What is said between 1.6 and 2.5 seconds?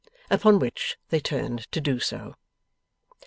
to do so.